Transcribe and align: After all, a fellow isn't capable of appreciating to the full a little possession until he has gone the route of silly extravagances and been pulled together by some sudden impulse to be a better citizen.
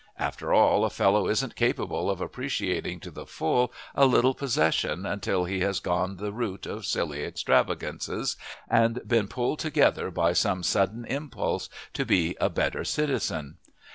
After 0.17 0.51
all, 0.51 0.83
a 0.83 0.89
fellow 0.89 1.27
isn't 1.27 1.55
capable 1.55 2.09
of 2.09 2.21
appreciating 2.21 3.01
to 3.01 3.11
the 3.11 3.27
full 3.27 3.71
a 3.93 4.07
little 4.07 4.33
possession 4.33 5.05
until 5.05 5.45
he 5.45 5.59
has 5.59 5.79
gone 5.79 6.17
the 6.17 6.33
route 6.33 6.65
of 6.65 6.87
silly 6.87 7.23
extravagances 7.23 8.35
and 8.67 9.07
been 9.07 9.27
pulled 9.27 9.59
together 9.59 10.09
by 10.09 10.33
some 10.33 10.63
sudden 10.63 11.05
impulse 11.05 11.69
to 11.93 12.03
be 12.03 12.35
a 12.41 12.49
better 12.49 12.83
citizen. 12.83 13.57